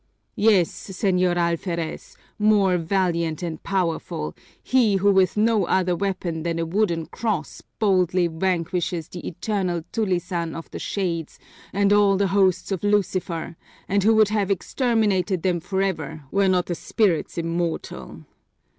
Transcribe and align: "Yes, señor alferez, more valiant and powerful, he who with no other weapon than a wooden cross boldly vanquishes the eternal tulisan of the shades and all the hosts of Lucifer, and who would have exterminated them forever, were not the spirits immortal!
"Yes, 0.35 0.71
señor 0.71 1.35
alferez, 1.37 2.17
more 2.39 2.77
valiant 2.79 3.43
and 3.43 3.61
powerful, 3.61 4.35
he 4.63 4.95
who 4.95 5.11
with 5.11 5.37
no 5.37 5.65
other 5.67 5.95
weapon 5.95 6.41
than 6.41 6.57
a 6.57 6.65
wooden 6.65 7.05
cross 7.05 7.61
boldly 7.77 8.25
vanquishes 8.25 9.07
the 9.09 9.27
eternal 9.27 9.83
tulisan 9.93 10.55
of 10.55 10.71
the 10.71 10.79
shades 10.79 11.37
and 11.71 11.93
all 11.93 12.17
the 12.17 12.29
hosts 12.33 12.71
of 12.71 12.83
Lucifer, 12.83 13.55
and 13.87 14.01
who 14.01 14.15
would 14.15 14.29
have 14.29 14.49
exterminated 14.49 15.43
them 15.43 15.59
forever, 15.59 16.23
were 16.31 16.47
not 16.47 16.65
the 16.65 16.73
spirits 16.73 17.37
immortal! 17.37 18.25